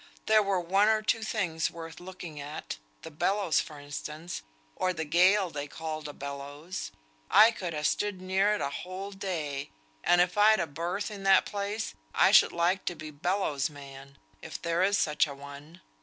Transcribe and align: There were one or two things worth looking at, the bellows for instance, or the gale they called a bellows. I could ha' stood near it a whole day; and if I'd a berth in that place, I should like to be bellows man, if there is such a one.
There 0.25 0.41
were 0.41 0.59
one 0.59 0.87
or 0.87 1.03
two 1.03 1.21
things 1.21 1.69
worth 1.69 1.99
looking 1.99 2.39
at, 2.41 2.77
the 3.03 3.11
bellows 3.11 3.59
for 3.61 3.79
instance, 3.79 4.41
or 4.75 4.93
the 4.93 5.05
gale 5.05 5.51
they 5.51 5.67
called 5.67 6.07
a 6.07 6.11
bellows. 6.13 6.89
I 7.29 7.51
could 7.51 7.75
ha' 7.75 7.83
stood 7.83 8.19
near 8.19 8.55
it 8.55 8.61
a 8.61 8.71
whole 8.71 9.11
day; 9.11 9.69
and 10.03 10.19
if 10.19 10.39
I'd 10.39 10.59
a 10.59 10.65
berth 10.65 11.11
in 11.11 11.21
that 11.25 11.45
place, 11.45 11.93
I 12.15 12.31
should 12.31 12.51
like 12.51 12.85
to 12.85 12.95
be 12.95 13.11
bellows 13.11 13.69
man, 13.69 14.17
if 14.41 14.59
there 14.59 14.81
is 14.81 14.97
such 14.97 15.27
a 15.27 15.35
one. 15.35 15.81